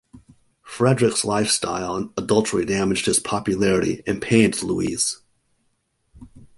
Fredrick's 0.65 1.23
life 1.23 1.47
style 1.51 1.95
and 1.95 2.09
adultery 2.17 2.65
damaged 2.65 3.05
his 3.05 3.19
popularity 3.19 4.01
and 4.07 4.19
pained 4.19 4.63
Louise. 4.63 5.21